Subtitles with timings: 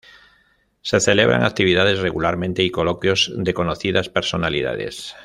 [0.81, 5.15] Se celebran actividades regularmente y coloquios de conocidas personalidades.